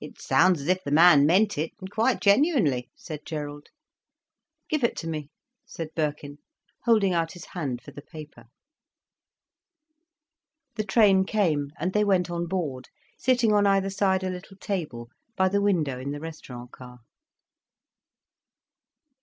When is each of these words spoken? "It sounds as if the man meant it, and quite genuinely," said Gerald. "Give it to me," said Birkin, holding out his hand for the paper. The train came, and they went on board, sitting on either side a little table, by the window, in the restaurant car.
"It 0.00 0.18
sounds 0.18 0.62
as 0.62 0.68
if 0.68 0.82
the 0.82 0.90
man 0.90 1.26
meant 1.26 1.58
it, 1.58 1.72
and 1.78 1.90
quite 1.90 2.22
genuinely," 2.22 2.88
said 2.96 3.26
Gerald. 3.26 3.66
"Give 4.70 4.82
it 4.82 4.96
to 4.96 5.06
me," 5.06 5.28
said 5.66 5.88
Birkin, 5.94 6.38
holding 6.84 7.12
out 7.12 7.32
his 7.32 7.44
hand 7.52 7.82
for 7.82 7.90
the 7.90 8.00
paper. 8.00 8.44
The 10.76 10.84
train 10.84 11.26
came, 11.26 11.72
and 11.78 11.92
they 11.92 12.04
went 12.04 12.30
on 12.30 12.46
board, 12.46 12.88
sitting 13.18 13.52
on 13.52 13.66
either 13.66 13.90
side 13.90 14.24
a 14.24 14.30
little 14.30 14.56
table, 14.56 15.10
by 15.36 15.50
the 15.50 15.60
window, 15.60 16.00
in 16.00 16.12
the 16.12 16.20
restaurant 16.20 16.72
car. 16.72 17.00